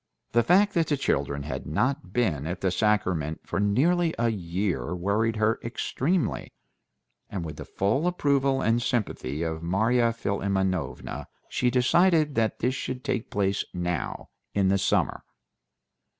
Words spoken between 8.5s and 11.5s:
and sympathy of Marya Philimonovna